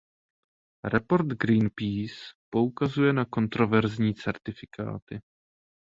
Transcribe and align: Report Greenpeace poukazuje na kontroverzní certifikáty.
Report 0.93 1.25
Greenpeace 1.35 2.33
poukazuje 2.49 3.13
na 3.13 3.25
kontroverzní 3.25 4.15
certifikáty. 4.15 5.19